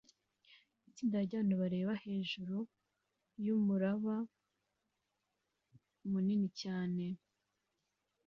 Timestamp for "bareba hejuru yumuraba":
1.61-4.15